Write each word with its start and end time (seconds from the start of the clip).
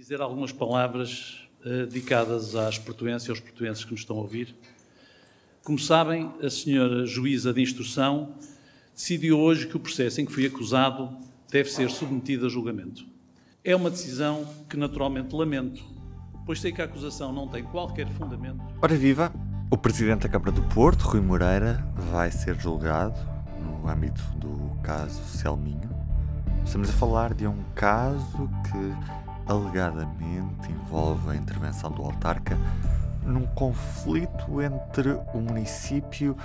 dizer 0.00 0.22
algumas 0.22 0.50
palavras 0.50 1.46
uh, 1.60 1.86
dedicadas 1.86 2.54
às 2.54 2.78
portuenses 2.78 3.28
e 3.28 3.30
aos 3.30 3.38
portuenses 3.38 3.84
que 3.84 3.90
nos 3.90 4.00
estão 4.00 4.16
a 4.16 4.20
ouvir. 4.20 4.56
Como 5.62 5.78
sabem, 5.78 6.32
a 6.42 6.48
senhora 6.48 7.04
juíza 7.04 7.52
de 7.52 7.60
instrução 7.60 8.34
decidiu 8.94 9.38
hoje 9.38 9.66
que 9.66 9.76
o 9.76 9.80
processo 9.80 10.18
em 10.18 10.24
que 10.24 10.32
fui 10.32 10.46
acusado 10.46 11.14
deve 11.50 11.70
ser 11.70 11.90
submetido 11.90 12.46
a 12.46 12.48
julgamento. 12.48 13.04
É 13.62 13.76
uma 13.76 13.90
decisão 13.90 14.48
que 14.70 14.76
naturalmente 14.78 15.34
lamento, 15.34 15.84
pois 16.46 16.62
sei 16.62 16.72
que 16.72 16.80
a 16.80 16.86
acusação 16.86 17.30
não 17.30 17.46
tem 17.46 17.62
qualquer 17.62 18.08
fundamento. 18.08 18.64
Ora 18.80 18.96
viva! 18.96 19.30
O 19.70 19.76
Presidente 19.76 20.22
da 20.22 20.30
Câmara 20.30 20.50
do 20.50 20.62
Porto, 20.74 21.02
Rui 21.02 21.20
Moreira, 21.20 21.86
vai 22.10 22.30
ser 22.30 22.58
julgado 22.58 23.20
no 23.60 23.86
âmbito 23.86 24.22
do 24.38 24.80
caso 24.82 25.22
Selminho. 25.24 25.90
Estamos 26.64 26.88
a 26.88 26.92
falar 26.94 27.34
de 27.34 27.46
um 27.46 27.62
caso 27.74 28.48
que 28.64 29.29
alegadamente 29.50 30.70
envolve 30.70 31.30
a 31.30 31.34
intervenção 31.34 31.90
do 31.90 32.02
autarca 32.02 32.56
num 33.26 33.46
conflito 33.48 34.62
entre 34.62 35.10
o 35.34 35.40
município 35.40 36.36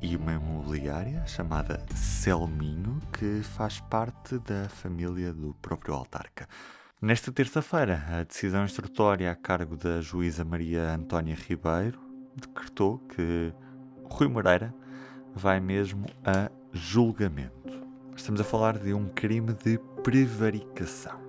e 0.00 0.16
uma 0.16 0.32
imobiliária 0.32 1.22
chamada 1.26 1.84
Selminho, 1.94 3.00
que 3.12 3.42
faz 3.42 3.80
parte 3.80 4.38
da 4.38 4.68
família 4.70 5.34
do 5.34 5.54
próprio 5.60 5.94
autarca. 5.94 6.48
Nesta 7.00 7.30
terça-feira, 7.30 8.02
a 8.08 8.22
decisão 8.22 8.64
instrutória 8.64 9.30
a 9.30 9.36
cargo 9.36 9.76
da 9.76 10.00
juíza 10.00 10.42
Maria 10.42 10.94
Antónia 10.94 11.36
Ribeiro 11.36 12.00
decretou 12.34 12.98
que 13.00 13.52
Rui 14.10 14.28
Moreira 14.28 14.74
vai 15.34 15.60
mesmo 15.60 16.06
a 16.24 16.50
julgamento. 16.72 17.86
Estamos 18.16 18.40
a 18.40 18.44
falar 18.44 18.78
de 18.78 18.94
um 18.94 19.08
crime 19.08 19.52
de 19.52 19.78
prevaricação. 20.02 21.25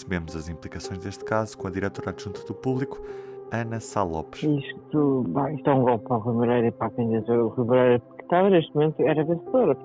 Percebemos 0.00 0.34
as 0.34 0.48
implicações 0.48 0.98
deste 0.98 1.22
caso 1.22 1.58
com 1.58 1.66
a 1.66 1.70
diretora 1.70 2.08
adjunta 2.08 2.40
do 2.46 2.54
público, 2.54 3.02
Ana 3.52 3.80
Sá 3.80 4.02
Lopes. 4.02 4.42
Isto, 4.42 5.26
isto 5.54 5.68
é 5.68 5.74
um 5.74 5.82
golpe 5.82 6.08
para 6.08 6.16
o 6.16 6.20
Rui 6.20 6.34
Moreira 6.36 6.68
e 6.68 6.70
para 6.70 6.86
a 6.86 6.90
candidatura 6.90 7.36
do 7.36 7.48
Rui 7.48 7.66
Moreira, 7.66 8.00
porque 8.00 8.22
estava 8.22 8.48
neste 8.48 8.74
momento, 8.74 8.98
era 9.00 9.22
vencedora. 9.22 9.76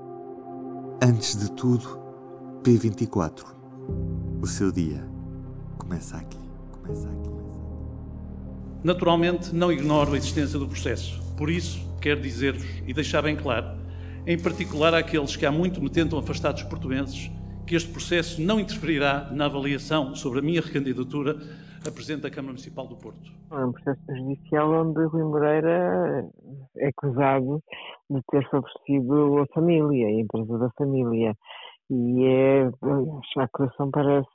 Antes 1.04 1.36
de 1.36 1.52
tudo, 1.52 2.00
P24. 2.64 3.44
O 4.42 4.48
seu 4.48 4.72
dia 4.72 5.06
começa 5.78 6.16
aqui. 6.16 6.40
Começa 6.72 7.10
aqui. 7.10 7.30
Naturalmente, 8.86 9.54
não 9.54 9.70
ignoro 9.70 10.14
a 10.14 10.18
existência 10.18 10.58
do 10.58 10.66
processo. 10.66 11.22
Por 11.36 11.50
isso, 11.50 11.86
quero 12.00 12.22
dizer-vos 12.22 12.82
e 12.88 12.94
deixar 12.94 13.22
bem 13.22 13.36
claro, 13.36 13.68
em 14.26 14.40
particular 14.40 14.94
àqueles 14.94 15.36
que 15.36 15.46
há 15.46 15.52
muito 15.52 15.82
me 15.82 15.90
tentam 15.90 16.18
afastar 16.18 16.54
dos 16.54 16.64
portuenses, 16.64 17.30
que 17.66 17.76
este 17.76 17.92
processo 17.92 18.42
não 18.42 18.60
interferirá 18.60 19.30
na 19.32 19.46
avaliação 19.46 20.16
sobre 20.16 20.40
a 20.40 20.42
minha 20.42 20.62
recandidatura 20.62 21.36
a 21.88 21.92
Presidente 21.92 22.22
da 22.22 22.30
Câmara 22.30 22.54
Municipal 22.54 22.88
do 22.88 22.96
Porto. 22.96 23.32
É 23.52 23.66
um 23.66 23.72
processo 23.72 24.02
judicial 24.08 24.72
onde 24.72 25.06
Rui 25.06 25.24
Moreira 25.24 26.28
é 26.78 26.88
acusado 26.88 27.62
de 28.10 28.22
ter 28.32 28.48
favorecido 28.50 29.40
a 29.40 29.46
família, 29.54 30.08
a 30.08 30.12
empresa 30.12 30.58
da 30.58 30.70
família. 30.78 31.36
E 31.90 32.26
é, 32.26 32.64
a 33.38 33.44
acusação 33.44 33.92
parece, 33.92 34.28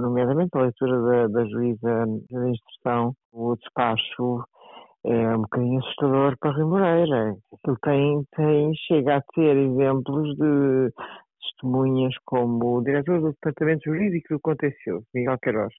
nomeadamente 0.00 0.50
a 0.54 0.62
leitura 0.62 1.02
da, 1.02 1.26
da 1.26 1.44
juíza 1.46 2.06
da 2.30 2.48
instrução, 2.48 3.16
o 3.32 3.56
despacho 3.56 4.44
é 5.04 5.36
um 5.36 5.42
bocadinho 5.42 5.80
assustador 5.80 6.36
para 6.38 6.52
Rui 6.52 6.64
Moreira. 6.64 7.36
Ele 7.66 7.76
tem, 7.82 8.24
tem, 8.36 8.74
chega 8.86 9.16
a 9.16 9.22
ter 9.34 9.56
exemplos 9.56 10.36
de 10.36 10.92
testemunhas 11.44 12.14
como 12.24 12.78
o 12.78 12.82
diretor 12.82 13.20
do 13.20 13.32
Departamento 13.32 13.84
Jurídico 13.84 14.34
do 14.34 14.40
Contencioso, 14.40 15.06
Miguel 15.14 15.38
Queiroz, 15.38 15.74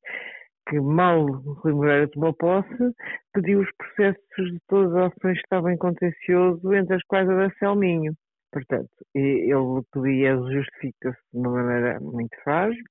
que 0.67 0.80
mal 0.80 1.25
Rui 1.25 1.73
Moreira 1.73 2.08
tomou 2.09 2.33
posse, 2.33 2.94
pediu 3.33 3.59
os 3.61 3.69
processos 3.77 4.52
de 4.52 4.59
todas 4.67 4.93
as 4.95 5.11
ações 5.11 5.38
que 5.38 5.43
estavam 5.43 5.71
em 5.71 5.77
contencioso, 5.77 6.73
entre 6.73 6.95
as 6.95 7.03
quais 7.03 7.30
a 7.30 7.36
da 7.36 7.49
Selminho. 7.59 8.14
Portanto, 8.52 8.89
ele 9.14 9.52
pedia 9.92 10.37
justifica-se 10.37 11.20
de 11.33 11.39
uma 11.39 11.52
maneira 11.52 11.99
muito 11.99 12.36
frágil. 12.43 12.83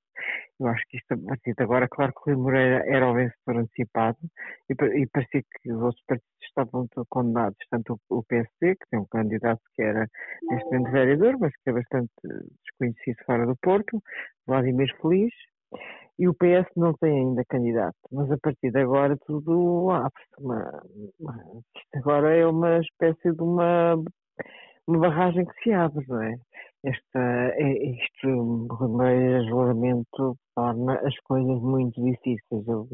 Eu 0.61 0.69
acho 0.69 0.85
que 0.89 0.99
isto, 0.99 1.13
a 1.13 1.19
partir 1.29 1.55
de 1.55 1.63
agora, 1.63 1.89
claro 1.89 2.13
que 2.13 2.31
Rui 2.31 2.41
Moreira 2.41 2.85
era 2.87 3.09
o 3.09 3.15
vencedor 3.15 3.57
antecipado 3.57 4.19
e, 4.71 5.07
parecia 5.07 5.43
que 5.43 5.73
os 5.73 5.83
outros 5.83 6.03
partidos 6.07 6.29
estavam 6.43 6.89
condenados, 7.09 7.59
tanto 7.71 8.01
o, 8.09 8.23
PSD, 8.23 8.77
que 8.77 8.87
tem 8.91 9.01
um 9.01 9.07
candidato 9.07 9.61
que 9.75 9.83
era 9.83 10.09
neste 10.43 10.65
momento 10.67 10.93
vereador, 10.93 11.39
mas 11.39 11.53
que 11.53 11.71
é 11.71 11.73
bastante 11.73 12.13
desconhecido 12.65 13.17
fora 13.27 13.47
do 13.47 13.57
Porto, 13.57 14.03
Vladimir 14.47 14.89
Feliz, 15.01 15.33
e 16.19 16.29
o 16.29 16.35
PS 16.35 16.71
não 16.77 16.95
tem 16.95 17.19
ainda 17.19 17.45
candidato, 17.49 17.97
mas 18.13 18.31
a 18.31 18.39
partir 18.39 18.71
de 18.71 18.79
agora 18.79 19.17
tudo 19.27 19.91
abre-se. 19.91 20.31
Isto 21.77 21.99
agora 21.99 22.37
é 22.37 22.47
uma 22.47 22.79
espécie 22.79 23.33
de 23.33 23.43
uma 23.43 23.97
uma 24.87 24.99
barragem 24.99 25.45
que 25.47 25.63
se 25.63 25.73
abre, 25.73 26.05
não 26.09 26.23
é? 26.23 26.37
Esta, 26.85 27.21
é, 27.55 27.87
isto, 27.87 28.29
o 28.29 28.75
regulamento 28.75 30.37
torna 30.55 30.95
as 30.97 31.17
coisas 31.21 31.61
muito 31.63 32.03
difíceis. 32.03 32.69
Eu, 32.69 32.87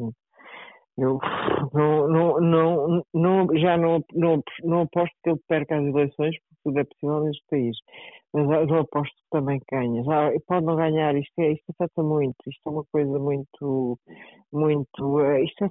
eu 1.01 1.19
não, 1.73 2.09
não, 2.09 2.41
não, 2.41 3.05
não, 3.15 3.59
já 3.59 3.77
não, 3.77 4.05
não, 4.13 4.43
não 4.63 4.83
aposto 4.83 5.15
que 5.23 5.31
ele 5.31 5.41
perca 5.49 5.77
as 5.77 5.85
eleições, 5.85 6.37
porque 6.39 6.61
tudo 6.65 6.79
é 6.79 6.85
possível 6.85 7.25
neste 7.25 7.45
país. 7.51 7.77
Mas 8.33 8.71
eu 8.71 8.79
aposto 8.79 9.15
que 9.15 9.31
também 9.31 9.61
ganha. 9.71 10.05
Já, 10.05 10.31
pode 10.47 10.67
não 10.67 10.77
ganhar, 10.77 11.17
isto, 11.17 11.33
é, 11.39 11.53
isto 11.53 11.65
afeta 11.71 12.03
muito, 12.03 12.37
isto 12.47 12.61
é 12.67 12.71
uma 12.71 12.85
coisa 12.93 13.19
muito, 13.19 13.99
muito, 14.53 15.21
eh, 15.21 15.43
isto 15.45 15.65
é 15.65 15.71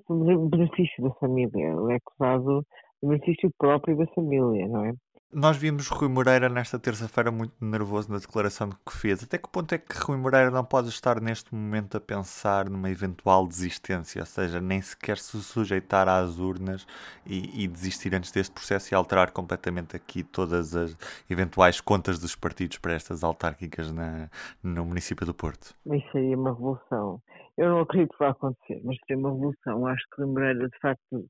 benefício 0.49 1.03
da 1.03 1.11
família. 1.15 1.67
Ele 1.67 1.93
é 1.93 1.95
acusado 1.95 2.65
de 3.01 3.09
benefício 3.09 3.49
próprio 3.57 3.97
da 3.97 4.07
família, 4.07 4.67
não 4.67 4.85
é? 4.85 4.93
Nós 5.31 5.57
vimos 5.57 5.87
Rui 5.89 6.09
Moreira 6.09 6.49
nesta 6.49 6.79
terça-feira 6.79 7.29
muito 7.29 7.53
nervoso 7.61 8.11
na 8.11 8.17
declaração 8.17 8.71
que 8.71 8.97
fez. 8.97 9.23
Até 9.23 9.37
que 9.37 9.47
ponto 9.47 9.71
é 9.75 9.77
que 9.77 9.95
Rui 9.99 10.17
Moreira 10.17 10.49
não 10.49 10.65
pode 10.65 10.89
estar 10.89 11.21
neste 11.21 11.53
momento 11.53 11.97
a 11.97 12.01
pensar 12.01 12.67
numa 12.67 12.89
eventual 12.89 13.45
desistência, 13.45 14.23
ou 14.23 14.25
seja, 14.25 14.59
nem 14.59 14.81
sequer 14.81 15.19
se 15.19 15.39
sujeitar 15.43 16.09
às 16.09 16.39
urnas 16.39 16.87
e, 17.27 17.63
e 17.63 17.67
desistir 17.67 18.15
antes 18.15 18.31
deste 18.31 18.51
processo 18.51 18.91
e 18.91 18.95
alterar 18.95 19.29
completamente 19.29 19.95
aqui 19.95 20.23
todas 20.23 20.75
as 20.75 20.97
eventuais 21.29 21.79
contas 21.79 22.17
dos 22.17 22.35
partidos 22.35 22.79
para 22.79 22.93
estas 22.93 23.23
autárquicas 23.23 23.91
na, 23.91 24.31
no 24.63 24.83
município 24.83 25.27
do 25.27 25.33
Porto? 25.33 25.75
Isso 25.85 26.11
seria 26.11 26.35
uma 26.35 26.53
revolução. 26.53 27.21
Eu 27.59 27.71
não 27.71 27.79
acredito 27.81 28.13
que 28.13 28.19
vá 28.19 28.29
acontecer, 28.29 28.79
mas 28.85 28.95
seria 29.05 29.19
uma 29.19 29.33
revolução. 29.33 29.85
Acho 29.85 30.05
que 30.09 30.21
Rui 30.21 30.31
Moreira, 30.31 30.69
de 30.69 30.79
facto, 30.79 31.25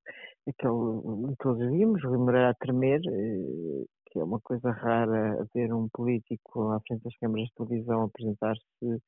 aquele, 0.47 1.35
todos 1.39 1.71
vimos, 1.71 2.03
o 2.03 2.19
Moreira 2.19 2.51
a 2.51 2.53
tremer, 2.53 3.01
eh, 3.03 3.85
que 4.05 4.19
é 4.19 4.23
uma 4.23 4.39
coisa 4.39 4.69
rara 4.69 5.43
ver 5.55 5.73
um 5.73 5.89
político 5.91 6.69
à 6.69 6.79
frente 6.81 7.03
das 7.03 7.17
câmaras 7.17 7.47
de 7.47 7.55
televisão 7.55 8.03
apresentar-se 8.03 9.01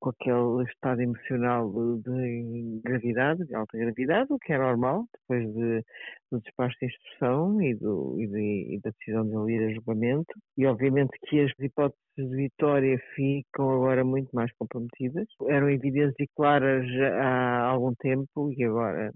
com 0.00 0.10
aquele 0.10 0.64
estado 0.70 1.00
emocional 1.00 1.70
de 1.98 2.80
gravidade, 2.84 3.44
de 3.46 3.54
alta 3.54 3.78
gravidade, 3.78 4.32
o 4.32 4.38
que 4.38 4.52
é 4.52 4.58
normal, 4.58 5.06
depois 5.12 5.54
de, 5.54 5.84
do 6.30 6.40
despacho 6.40 6.76
de 6.80 6.86
instrução 6.86 7.60
e, 7.62 7.74
do, 7.74 8.20
e, 8.20 8.26
de, 8.26 8.74
e 8.74 8.80
da 8.80 8.90
decisão 8.90 9.26
de 9.26 9.34
ele 9.34 9.64
ir 9.64 9.70
a 9.70 9.74
julgamento. 9.74 10.34
E 10.56 10.66
obviamente 10.66 11.18
que 11.26 11.40
as 11.40 11.52
hipóteses 11.58 12.00
de 12.16 12.36
vitória 12.36 12.98
ficam 13.14 13.70
agora 13.70 14.04
muito 14.04 14.30
mais 14.34 14.50
comprometidas. 14.58 15.26
Eram 15.48 15.70
evidentes 15.70 16.16
e 16.20 16.28
claras 16.36 16.86
há 17.20 17.62
algum 17.66 17.94
tempo 17.94 18.52
e 18.52 18.64
agora 18.64 19.12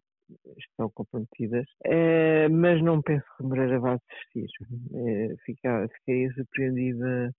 estão 0.59 0.91
comprometidas, 0.91 1.67
é, 1.85 2.49
mas 2.49 2.81
não 2.83 3.03
penso 3.03 3.25
que 3.37 3.43
Moreira 3.43 3.81
vá 3.81 3.99
desistir. 4.35 4.47
É, 4.95 5.35
fiquei 5.45 6.31
surpreendida 6.31 7.35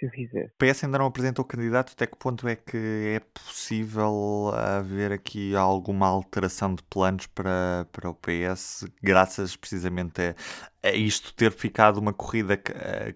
se 0.00 0.06
o 0.06 0.10
fizesse. 0.10 0.52
O 0.54 0.58
PS 0.58 0.84
ainda 0.84 0.98
não 0.98 1.06
apresentou 1.06 1.44
candidato, 1.44 1.92
até 1.92 2.06
que 2.06 2.16
ponto 2.16 2.48
é 2.48 2.56
que 2.56 2.76
é 3.16 3.20
possível 3.34 4.50
haver 4.54 5.12
aqui 5.12 5.54
alguma 5.54 6.08
alteração 6.08 6.74
de 6.74 6.82
planos 6.84 7.26
para, 7.26 7.86
para 7.92 8.08
o 8.08 8.14
PS, 8.14 8.86
graças 9.02 9.54
precisamente 9.54 10.20
a, 10.22 10.88
a 10.88 10.92
isto 10.92 11.34
ter 11.34 11.52
ficado 11.52 11.98
uma 11.98 12.14
corrida 12.14 12.56
que, 12.56 12.72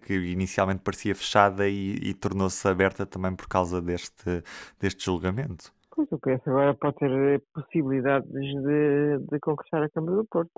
que 0.07 0.15
inicialmente 0.15 0.83
parecia 0.83 1.15
fechada 1.15 1.67
e, 1.67 1.97
e 2.03 2.15
tornou-se 2.15 2.69
aberta 2.69 3.07
também 3.07 3.35
por 3.35 3.49
causa 3.49 3.81
deste, 3.81 4.43
deste 4.79 5.07
julgamento? 5.07 5.73
Pois 5.91 6.11
o 6.13 6.19
PS 6.19 6.47
agora 6.47 6.75
pode 6.75 6.97
ter 6.97 7.43
possibilidades 7.55 8.31
de, 8.31 9.19
de 9.31 9.41
conquistar 9.41 9.83
a 9.83 9.89
Câmara 9.89 10.17
do 10.17 10.25
Porto, 10.27 10.51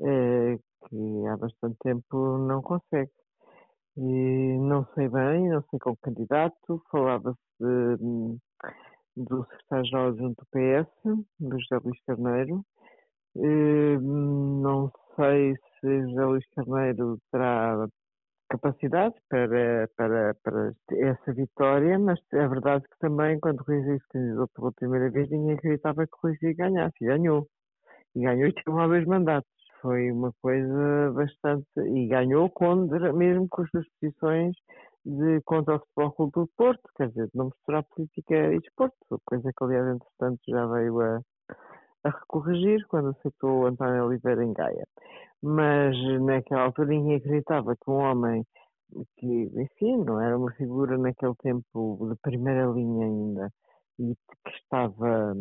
é, 0.00 0.58
que 0.88 1.26
há 1.28 1.36
bastante 1.36 1.76
tempo 1.82 2.38
não 2.38 2.60
consegue. 2.60 3.10
E 4.00 4.58
não 4.60 4.86
sei 4.94 5.08
bem, 5.08 5.48
não 5.48 5.60
sei 5.70 5.78
qual 5.80 5.96
candidato, 5.96 6.80
falava-se 6.88 7.38
do 9.16 9.44
secretário-geral 9.44 10.16
junto 10.16 10.36
do 10.36 10.46
PS, 10.52 11.26
do 11.40 11.58
José 11.60 11.78
Luís 11.84 12.00
Carneiro. 12.06 12.64
E, 13.34 13.98
não 14.00 14.92
sei 15.16 15.56
se 15.80 16.02
José 16.10 16.24
Luís 16.24 16.44
Carneiro 16.54 17.18
terá 17.32 17.88
capacidade 18.48 19.16
para, 19.28 19.88
para, 19.96 20.34
para 20.44 20.72
essa 20.92 21.32
vitória, 21.32 21.98
mas 21.98 22.20
é 22.32 22.46
verdade 22.46 22.84
que 22.84 22.98
também, 23.00 23.40
quando 23.40 23.64
Rui 23.64 23.80
Rio 23.80 23.98
se 23.98 24.08
candidatou 24.10 24.48
pela 24.54 24.72
primeira 24.72 25.10
vez, 25.10 25.28
ninguém 25.28 25.56
acreditava 25.56 26.06
que 26.06 26.12
Rui 26.22 26.36
Rio 26.40 26.56
ganhasse, 26.56 26.96
e 27.00 27.06
ganhou. 27.06 27.48
E 28.14 28.22
ganhou 28.22 28.48
e 28.48 28.54
teve 28.54 28.70
lá 28.70 28.86
dois 28.86 29.04
mandatos. 29.06 29.57
Foi 29.80 30.10
uma 30.10 30.32
coisa 30.42 31.12
bastante. 31.12 31.66
E 31.76 32.06
ganhou 32.06 32.50
contra, 32.50 33.12
mesmo 33.12 33.48
com 33.48 33.62
as 33.62 33.70
suas 33.70 33.86
posições 34.00 34.56
de 35.04 35.40
contra 35.42 35.76
o 35.76 35.78
Futebol 35.78 36.12
Clube 36.12 36.32
do 36.32 36.50
Porto, 36.56 36.82
quer 36.96 37.08
dizer, 37.08 37.26
de 37.26 37.36
não 37.36 37.46
misturar 37.46 37.84
política 37.84 38.34
e 38.52 38.60
desporto, 38.60 38.96
coisa 39.24 39.50
que, 39.56 39.64
aliás, 39.64 39.86
entretanto, 39.86 40.40
já 40.46 40.66
veio 40.66 41.00
a, 41.00 41.20
a 42.04 42.10
recorrigir 42.10 42.86
quando 42.88 43.10
aceitou 43.10 43.66
António 43.66 44.06
Oliveira 44.06 44.44
em 44.44 44.52
Gaia. 44.52 44.86
Mas 45.42 45.96
naquela 46.20 46.62
altura 46.62 46.88
ninguém 46.88 47.16
acreditava 47.16 47.74
que 47.76 47.90
um 47.90 47.94
homem 47.94 48.44
que, 49.16 49.50
enfim, 49.54 49.98
não 50.04 50.20
era 50.20 50.36
uma 50.36 50.52
figura 50.52 50.98
naquele 50.98 51.34
tempo 51.36 52.08
de 52.10 52.16
primeira 52.20 52.66
linha 52.66 53.06
ainda 53.06 53.52
e 53.98 54.14
que 54.44 54.50
estava 54.62 55.34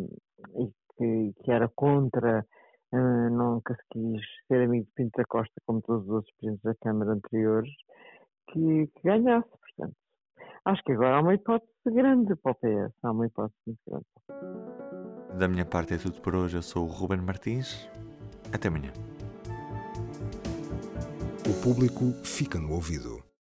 e 0.55 0.71
que, 0.97 1.33
que 1.43 1.51
era 1.51 1.69
contra, 1.75 2.45
uh, 2.93 3.29
nunca 3.29 3.75
se 3.75 3.81
quis 3.91 4.21
ser 4.47 4.63
amigo 4.63 4.85
de 4.85 4.91
Pinto 4.95 5.17
da 5.17 5.25
Costa 5.25 5.53
como 5.65 5.81
todos 5.81 6.03
os 6.03 6.09
outros 6.09 6.33
presidentes 6.35 6.63
da 6.63 6.75
Câmara 6.75 7.11
anteriores, 7.13 7.71
que, 8.51 8.87
que 8.87 9.03
ganhasse, 9.03 9.49
portanto. 9.49 9.95
Acho 10.65 10.83
que 10.83 10.91
agora 10.91 11.17
há 11.17 11.21
uma 11.21 11.33
hipótese 11.33 11.71
grande 11.85 12.35
para 12.35 12.51
o 12.51 12.55
PS, 12.55 12.93
há 13.03 13.11
uma 13.11 13.25
hipótese 13.25 13.59
muito 13.65 13.79
grande. 13.87 15.37
Da 15.37 15.47
minha 15.47 15.65
parte 15.65 15.93
é 15.93 15.97
tudo 15.97 16.19
por 16.19 16.35
hoje. 16.35 16.57
Eu 16.57 16.63
sou 16.63 16.85
o 16.85 16.87
Ruben 16.87 17.21
Martins. 17.21 17.87
Até 18.51 18.69
amanhã. 18.69 18.91
O 21.47 21.63
público 21.63 22.11
fica 22.23 22.59
no 22.59 22.73
ouvido. 22.73 23.26